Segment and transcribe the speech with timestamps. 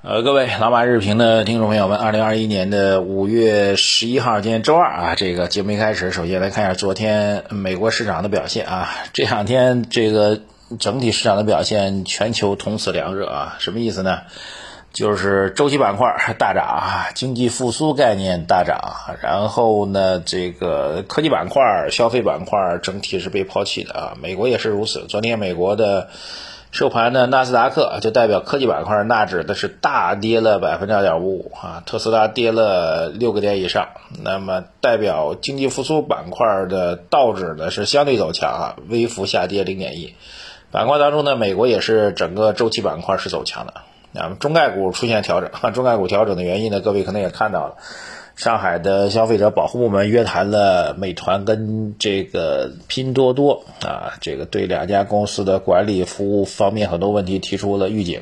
[0.00, 8.88] 呃，各位老马日评的听众朋友们，二零二一年的五月十一号，今天周二啊，这个节目一开始，首先来看一下昨天美国市场的表现啊。
[9.12, 10.40] 这两天这个
[10.78, 14.20] 整体市场的表现，全球同此凉热啊，什么意思呢？
[14.92, 24.16] 就是周期板块大涨，经济复苏概念大涨，然后呢，这个科技板块、消费板块整体是被抛弃的啊。
[24.22, 26.08] 美国也是如此，昨天美国的。
[26.70, 33.88] 收盘呢，纳斯达克就代表科技板块，纳指的是大跌了百分之二点五五啊，特斯拉跌了六个点以上。
[34.22, 40.14] 那么代表经济复苏板块的道指呢是相对走强啊，微幅下跌零点一。
[40.70, 43.72] 板块当中呢，美国也是整个周期板块是走强的。
[44.12, 47.76] 那么中概股出现调整，中概股调整的原因呢，各位可能也看到了。
[48.38, 58.20] 上海的消费者保护部门约谈了美团跟这个拼多多啊，这个对两家公司的管理服务方面很多问题提出了预警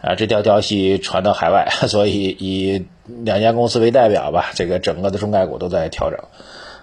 [0.00, 0.14] 啊。
[0.14, 6.18] 这条消息传到海外， 所以以两家公司为代表吧，这个整个的中概股都在调整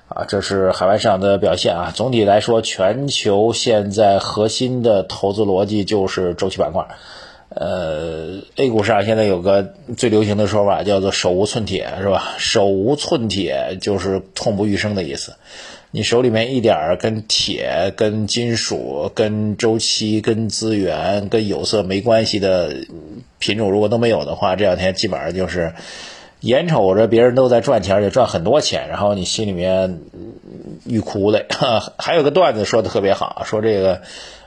[0.08, 0.26] 啊。
[0.28, 1.92] 这是海外市场的表现啊。
[1.96, 6.86] 总体来说，全球现在核心的投资逻辑就是周期板块。
[7.50, 12.36] 呃，A 股市场现在有个最流行的说法，叫做“手无寸铁”，是吧？
[12.38, 15.34] 手无寸铁就是痛不欲生的意思。
[15.90, 22.86] 你手里面一点跟铁、跟金属、跟周期、跟资源、跟有色没关系的
[23.40, 25.74] 品种，如果都没有的话，这两天基本上就是
[26.42, 30.00] 眼瞅着别人都在赚钱，而且赚很多钱，然后你心里面
[30.86, 31.48] 欲哭无泪。
[31.98, 34.04] 还有个段子说的特别好，说这个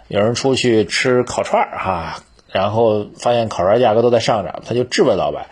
[0.06, 2.22] 有人出去吃烤串儿，哈。
[2.52, 5.46] 然后发现烤串价格都在上涨，他就质问老板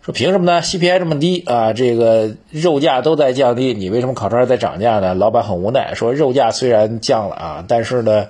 [0.00, 8.28] 说：“凭什么呢？CPI 这么低啊，这个肉价都在降低，你为什么烤串在涨价呢？”老板很无奈说：“肉价虽然降了啊，但是呢，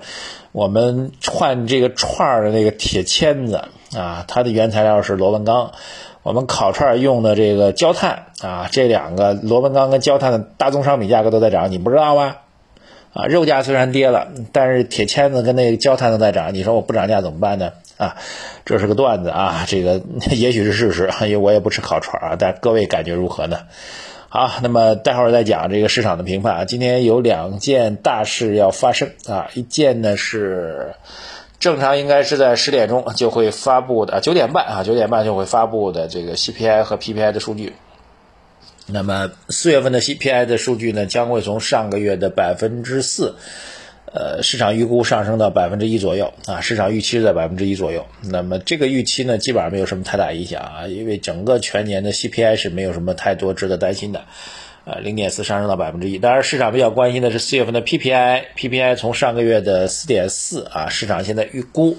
[0.51, 5.71] 我们换这个串的那个铁签子啊，它的原材料是螺纹钢，
[6.23, 12.35] 我们烤串用的这个焦炭啊，这两个螺纹钢跟焦炭的大宗商品价格都在涨，你不知道吗？
[13.13, 18.15] 啊，肉价虽然跌了，但是铁签子跟那个焦炭都在涨，你说我不涨价怎么办呢？”啊，
[18.63, 23.61] 这是个段子啊，这个 也许是事实，因为我也不吃烤串啊，但各位感觉如何呢？
[24.29, 26.65] 好，那么待会儿再讲这个市场的评判啊。
[26.65, 30.93] 今天有两件大事要发生啊，一件呢是
[31.59, 37.73] 正常应该是在十点钟就会发布的，九点半啊，九点半就会发布的这个 CPI 和 PPI 的数据。
[38.85, 43.35] 那么四月份的 CPI 的数据呢，将会从上个月的百分之四。
[44.13, 48.05] 呃，市场预估上升到百分之一左右啊，市场预期是在百分之一左右。
[48.21, 54.23] 那么这个预期呢，基本上没有什么太大影响啊，因为整个全年的 CPI 是没有什么太多值得担心的。
[54.85, 56.17] 呃，零点四上升到百分之一。
[56.17, 61.97] 当然，市场比较关心的是四月份的 PPI，PPI 从上个月的四点四啊，市场现在预估，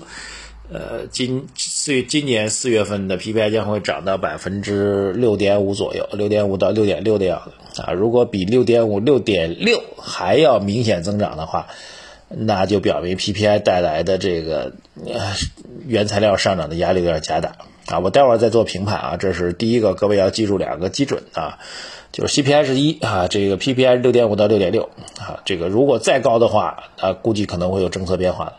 [0.73, 7.43] 呃，今四月今年四月份的 PPI 将会涨到百分之六点五左右，六点五到六点六的样
[7.75, 7.93] 子啊。
[7.93, 11.67] 如果比六点五、六点六还要明显增长的话，
[12.29, 14.73] 那就表明 PPI 带来的这个
[15.07, 15.33] 呃
[15.87, 17.53] 原材料上涨的压力有点加大
[17.87, 18.01] 啊！
[18.01, 19.17] 我待会儿再做评判啊。
[19.17, 21.59] 这是第一个，各位要记住两个基准啊，
[22.13, 28.57] 就是 CPI 是一啊，这个 PPI 六点五到六点六啊，这个如果再高的话啊，估计可能会有政策变化了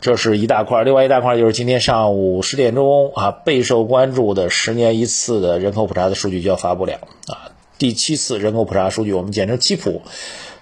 [0.00, 6.94] 这是一大块，另外一大块就是今天上午十点钟啊，备受关注的十年一次的人口普查的数据就要发布了
[7.28, 10.02] 啊，第七次人口普查数据，我们简称七普，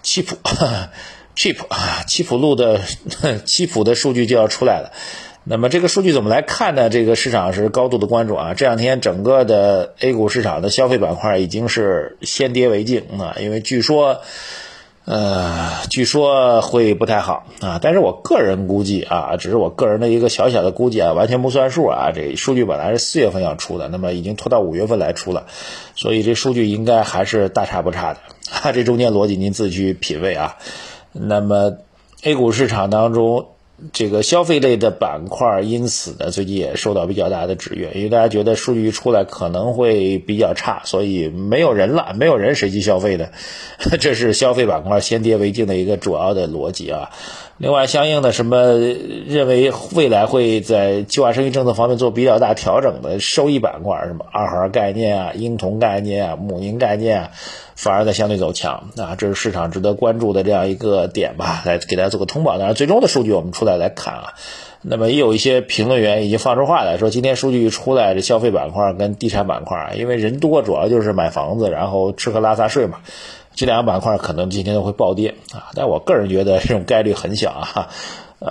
[0.03, 0.37] 七普。
[1.37, 2.81] Chip 啊，七普路的
[3.45, 4.93] 七普的数据就要出来了。
[5.47, 6.89] 那么这个数据怎么来看呢？
[6.89, 8.55] 这个市场是高度的关注啊。
[8.55, 14.23] 这两天整个的 A 股市场的消费板块已经是先跌为敬啊，因为据说，
[15.05, 17.78] 呃，据说会不太好啊。
[17.83, 22.11] 但是我个人估计啊，只是我个人的一个小小的估计啊，完全不算数啊。
[22.15, 25.44] 这数据本来是四月份要出的，那么已经拖到五月份来出了，
[25.94, 28.21] 所以这数据应该还是大差不差的。
[28.50, 30.56] 哈，这中间逻辑您自己去品味啊。
[31.15, 31.79] 那么
[32.25, 33.47] ，A 股市场当中，
[33.93, 43.31] 这个消费类的板块因此呢，最近也受到比较大的制约，因为大家觉得数据一出来可能会比较差，所以没有人了，没有人谁去消费的，
[44.00, 47.11] 这是消费板块先跌为敬的一个主要的逻辑啊。
[47.59, 48.73] 另外，相应的什么
[49.29, 57.31] 认为未来会在计划生育政策方面做比较大调整的收益板块，什么二孩概念啊、婴童概念啊、母婴概念啊。
[57.75, 62.59] 反而在相对走强啊，这是市场值得关注的这样一个点吧，来给大家做个通报。
[62.59, 64.35] 当然，最终的数据我们出来来看啊。
[64.87, 72.99] 那么也有一些评论员已经放出话来说，今天数据一出来，这消费板块跟地产板块，因为人多，主要就是买房子，然后吃喝拉撒睡嘛，
[73.55, 75.73] 这两个板块可能今天都会暴跌啊。
[75.75, 77.88] 但我个人觉得这种概率很小啊。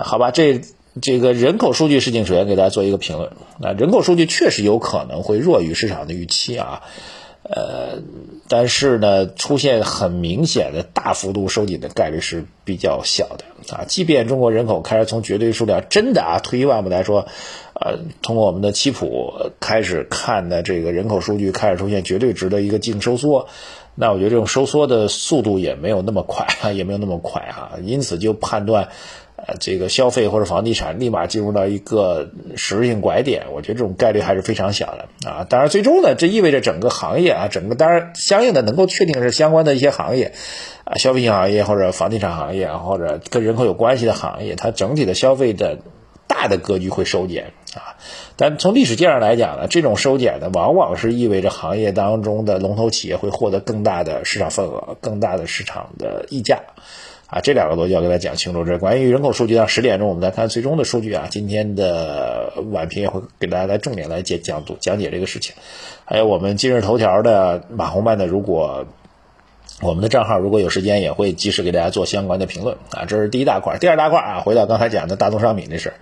[0.02, 0.60] 好吧，这
[1.00, 3.30] 这个人口数据事情，首先给大家做一个评论。
[3.60, 6.82] 那人口数据确实有可能会弱于市场的预期啊，
[7.44, 8.02] 呃，
[8.46, 13.84] 但是呢，出现很明显的大幅度收紧的概率是比较小的啊。
[13.86, 17.26] 即便中国人口开始从绝对数量真的啊，退一万步来说，
[17.74, 23.48] 呃，通过我们的七普开始看的这个人口数据开始出现绝对值的一个净收缩，
[23.94, 28.88] 那我觉得这种收缩的速度也没有那么快啊，也没有那么快啊，因此就判断。
[29.36, 35.44] 呃，这个消费或者房地产立马进入到一个实质性拐点，我觉得这种概率还是非常小的啊。
[35.44, 40.32] 当然，最终呢，这意味着整个行业啊，整个当然相应的能够确定是相关的一些行业
[40.84, 45.78] 啊，消费性行业或者房地产行业啊或者跟人口有关系的行业，它整体的消费的
[46.28, 47.98] 大的格局会收减啊。
[48.36, 56.60] 但从历史界上来讲呢，这种收减呢，往往是意味着行业当中的龙头企业会获得更大的市场份额、更大的市场的溢价。
[57.26, 58.64] 啊，这两个逻辑要给大家讲清楚。
[58.64, 61.26] 这关于人口数据呢，十点钟我们再看最终的数据啊。
[61.30, 65.54] 今天的晚评也会给大家来重点来解讲讲讲解这个事情。
[66.04, 68.86] 还有我们今日头条的马红办的，如果
[69.80, 73.06] 我们的账号如果有时间，也会及时给大家做相关的评论啊。
[73.06, 75.94] 这是第一大块，第二大块啊，回到刚才讲的大宗商品这事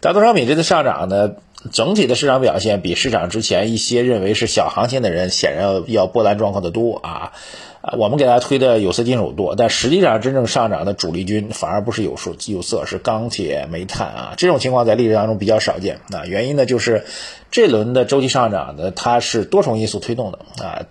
[0.00, 1.32] 大宗商品这次上涨呢，
[1.72, 7.32] 整体的市场表现比市场之前一些认为是小行情的人，显然要要波澜壮阔的多啊。
[7.80, 14.34] 啊，我们给大家推的有色金属多，但实际上真正上涨的主力军反而不是有数有色，是钢铁、煤炭啊。
[14.36, 16.24] 这种情况在历史当中比较少见啊。
[16.26, 17.04] 原因呢，就是
[17.50, 20.86] 这轮的周期上涨呢，它是多重因素推动的啊。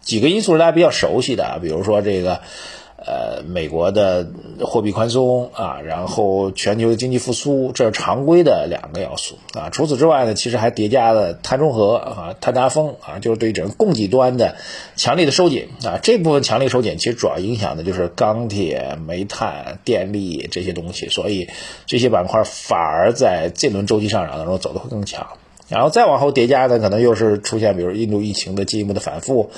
[0.00, 2.40] 几个因素是大家比较熟悉的，比如说这个。
[3.06, 4.26] 呃，美国的
[4.60, 9.70] 货币宽松啊，然后全球经济复苏，这是常规的两个要素啊。
[9.70, 14.56] 除此之外呢，其实还叠加了碳中和啊、碳达峰啊，就是对整个供给端的
[14.96, 16.00] 强力的收紧啊。
[16.02, 21.48] 这部分强力收紧其实主要影响的就是钢铁、煤炭、电力这些东西，所以
[21.86, 25.28] 这些板块反而在这轮周期上涨当中走的会更强。
[25.68, 29.50] 然后再往后叠加的，可能又是出现比如印度疫情的进一步的反复。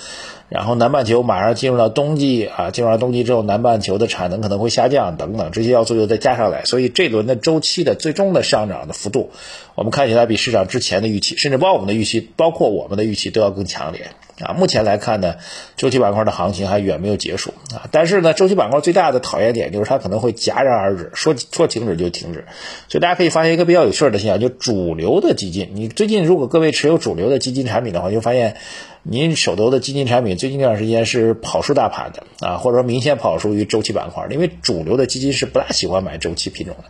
[0.49, 9.31] 然后南半球马上进入到冬季啊，进入到冬季之后，南半球的产能可能会下降等等，这些要素又再加上来，所以这轮的周期的最终的上涨的幅度，
[9.75, 14.06] 我们看起来比市场之前的预期，甚至包括我们的预期，包括我们的预期都要更强烈
[14.40, 14.52] 啊。
[14.52, 15.37] 目前来看呢，
[15.76, 17.88] 周期板块的行情还远没有结束啊。
[17.90, 22.44] 但是呢，周期板块最大的讨厌点就是它可能会戛然而止，说说停止就停止。
[22.88, 28.56] 所以大家可以发现一个比较有趣的现象，就主流的基金，你最近如果各位持有主流的基金产品的话，就发现。
[29.02, 36.84] 您手头的基金产品最近这段时间是跑输大盘的啊，或者说明显跑输于周期板块，因为主流的基金是不大喜欢买周期品种的，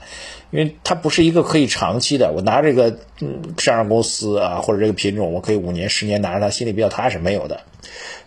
[0.51, 2.33] 因为它不是一个可以长期的。
[2.35, 2.99] 我拿这个
[3.59, 7.19] 上市公司啊或者这个品种，我可以五年十年拿着它，心里比较踏实。
[7.19, 7.61] 没有的，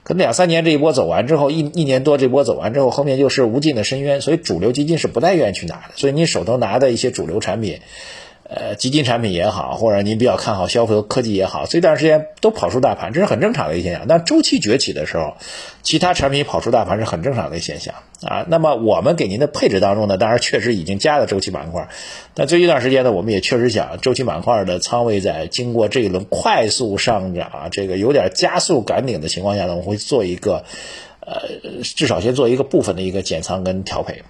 [0.03, 5.93] 可能两三年这一波走完之后，一一年多这波走完之后，后面就是无尽的深渊，所以主流基金是不太愿意去拿的。
[5.95, 7.79] 所以你手头拿的一些主流产品。
[8.53, 14.05] 呃，基金产品也好，或者您比较看好消费和科技也好，这段时间都跑出大盘，这是很正常的一个现象。
[14.09, 15.37] 但周期崛起的时候，
[15.83, 18.45] 其他产品跑出大盘是很正常的现象啊。
[18.49, 21.87] 那么我们给您的配置当中呢，当然确实已经加了周期板块，
[22.33, 30.65] 但最近一段时间呢，我们也确实想周期板块的仓位在经过这一轮快速上涨，这个有点加速赶顶的情况下呢，我们会做一个，
[31.21, 31.39] 呃，
[31.83, 34.23] 至少先做一个部分的一个减仓跟调配。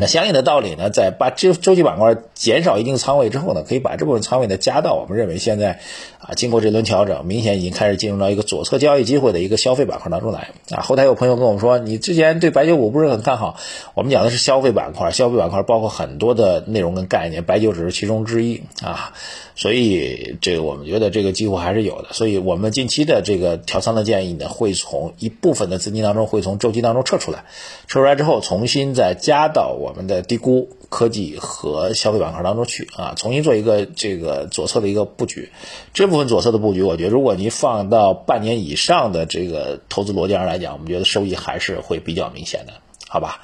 [0.00, 5.80] 那相应的道理呢，在把周周期板块减少一定仓位之后呢，可以把这部分仓位呢加到我们认为现在
[6.20, 10.82] 啊，经过这轮调整，明显已经开始进入到一个左侧交易机会的一个消费板块当中来啊。
[10.82, 13.56] 后台有朋友跟我们说，你之前对白酒股不是很看好，
[13.94, 19.12] 我们讲的是消费板块，消费板块包括很多的内容跟概念，白酒只是其中之一啊。
[19.56, 27.44] 所以这个我们觉得这个机会还是有的，所以我们近期的这个调仓的建议呢，会从一部分的资金当中会从周期当中撤出来，
[27.88, 35.50] 撤出来之后重新再加到我我们的低估科技和消费板块当中去啊，重新做一个这个左侧的一个布局。
[35.94, 42.74] 这部分左侧的布局，我觉得如果您放到半年以上的这个投资逻辑上来讲，我们觉得收益还是会比较明显的，
[43.08, 43.40] 好吧？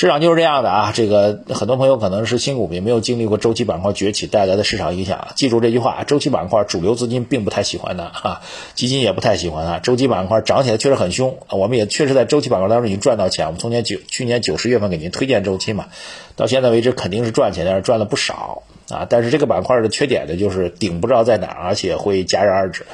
[0.00, 5.28] 市场就是这样的啊，这个很多朋友可能是新股民，没有经历过周期板块崛起带来的市场影响。
[5.34, 8.40] 记住这句话，周期板块主流资金并不太喜欢它啊，
[8.74, 9.78] 基金也不太喜欢它。
[9.78, 13.44] 周期板块涨起来确实很凶，我们也确实在周期板块当中已经赚到钱。
[13.44, 15.88] 我们从年九去年九十月份给您推荐周期嘛，
[16.34, 18.62] 到现在为止肯定是赚钱，但是赚了不少
[18.94, 19.06] 啊。
[19.08, 22.84] 但是这个板块的缺点呢，就是顶不知道在哪，而且会戛然而止。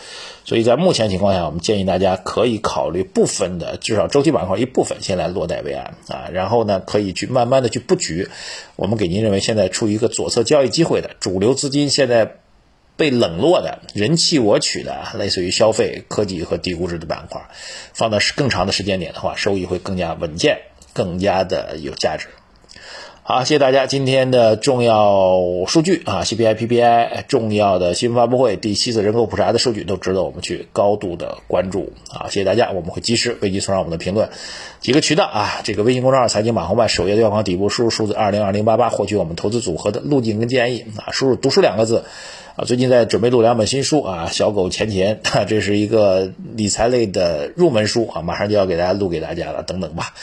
[0.44, 8.28] 所以在目前情况下，我们建议大家可以考虑部分的，至少周期板块一部分先来落袋为安啊，然后呢，可以去慢慢的去布局。
[8.76, 12.36] 我们给您认为现在处于一个左侧交易机会的主流资金现在
[12.96, 17.42] 被冷落的人气我取的，类似于消费、科技和低估值的板块，
[17.92, 20.60] 放到更长的时间点的话，收益会更加稳健，
[20.92, 22.28] 更加的有价值。
[23.28, 32.30] 好，谢谢大家今天的重要数据啊，CPI、PPI 重要的新闻发布会，第七次人口普查的数据都值得我们去高度的关注啊！
[32.30, 34.28] 谢谢大家，我们会及时为您送上我们的评论。
[34.78, 42.04] 几个渠道啊，这个微信公众号财经马红漫首页的要框底部输入数字二零二零八八，获取我们投资组合的路径跟建议啊，输入读书两个字
[42.54, 45.18] 啊，最近在准备录两本新书啊，小狗钱钱，
[45.48, 50.14] 这是一个理财类的入门书啊，马上就要给大家录给大家了，等等吧。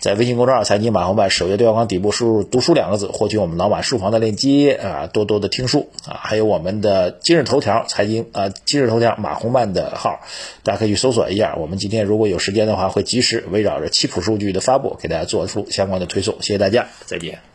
[0.00, 10.20] 在微信公众号财经马红漫首页对话框底部输入“读书”两个字，获取我们老马书房的链接啊，多多的听书啊，还有我们的今日头条财经啊，今日头条马红漫的号，
[10.62, 11.54] 大家可以去搜索一下。
[11.56, 16.34] 我们今天如果有时间的话，会及时围绕着七普数据的发布，给大家做出相关的推送。
[16.40, 17.49] 谢谢大家，再见。